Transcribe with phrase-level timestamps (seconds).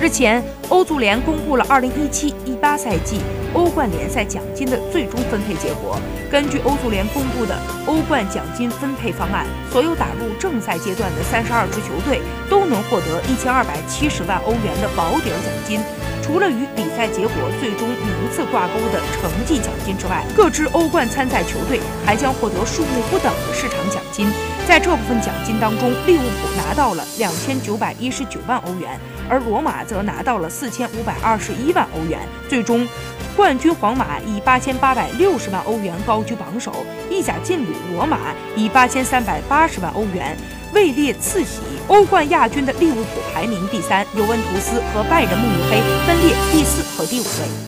[0.00, 3.20] 日前，欧足联公布了2017-18赛季
[3.52, 6.00] 欧冠联赛奖金的最终分配结果。
[6.30, 7.54] 根据欧足联公布的
[7.84, 15.78] 欧冠奖金分配方案，所有打入正赛阶段的32支球队都能获得1270万欧元的保底奖金。
[16.22, 23.79] 除了与比赛结果最终名次挂钩的成绩奖金之外，各支欧冠参赛球队还将获得数目不等的市场。
[24.82, 28.98] 这部分奖金当中，利物浦拿到了两千九百一十九万欧元，
[29.28, 32.18] 而罗马则拿到了四千五百二十一万欧元。
[32.48, 32.86] 最终，
[33.36, 36.72] 冠军皇马以八千八百六十万欧元高居榜首，
[37.08, 38.18] 意甲劲旅罗马
[38.56, 40.36] 以八千三百八十万欧元
[40.74, 41.60] 位列次席。
[41.88, 47.66] 欧冠亚军的利物浦排名第三，尤文图斯和拜仁慕尼黑分列第四和第五位。